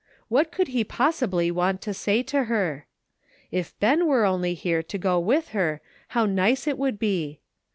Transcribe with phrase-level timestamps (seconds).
[0.29, 2.87] What could he possibly want to say to her!
[3.51, 5.79] If Ben were only here to go with her
[6.17, 7.39] how nice it would be